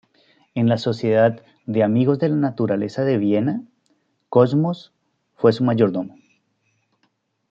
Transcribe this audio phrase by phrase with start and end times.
[0.55, 3.61] En la Sociedad de Amigos de la Naturaleza de Viena
[4.29, 4.93] "Cosmos",
[5.35, 6.15] fue su mayordomo.